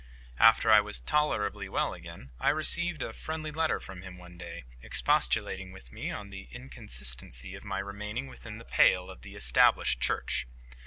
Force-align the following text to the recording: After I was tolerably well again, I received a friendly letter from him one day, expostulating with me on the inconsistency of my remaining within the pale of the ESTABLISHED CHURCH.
After 0.39 0.71
I 0.71 0.81
was 0.81 0.99
tolerably 0.99 1.69
well 1.69 1.93
again, 1.93 2.31
I 2.39 2.49
received 2.49 3.03
a 3.03 3.13
friendly 3.13 3.51
letter 3.51 3.79
from 3.79 4.01
him 4.01 4.17
one 4.17 4.35
day, 4.35 4.63
expostulating 4.81 5.71
with 5.71 5.91
me 5.93 6.09
on 6.09 6.31
the 6.31 6.47
inconsistency 6.51 7.53
of 7.53 7.63
my 7.63 7.77
remaining 7.77 8.25
within 8.25 8.57
the 8.57 8.65
pale 8.65 9.11
of 9.11 9.21
the 9.21 9.35
ESTABLISHED 9.35 9.99
CHURCH. 9.99 10.47